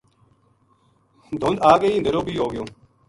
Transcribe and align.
دھند 1.39 1.57
آگئی 1.71 1.93
اندھیرو 1.95 2.21
ب 2.25 2.27
ے 2.61 2.63